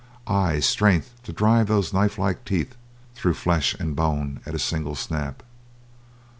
Ay, 0.25 0.59
strength 0.59 1.13
to 1.21 1.31
drive 1.31 1.67
those 1.67 1.93
knife 1.93 2.17
like 2.17 2.43
teeth 2.43 2.75
through 3.13 3.35
flesh 3.35 3.75
and 3.75 3.95
bone 3.95 4.39
at 4.47 4.55
a 4.55 4.57
single 4.57 4.95
snap. 4.95 5.43